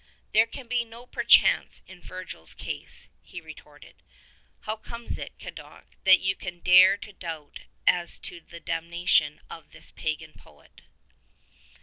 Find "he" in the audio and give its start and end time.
3.21-3.39